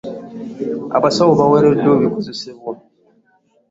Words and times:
Abasawo 0.97 1.31
baweereddwa 1.39 1.89
ebikozesebwa. 1.97 2.71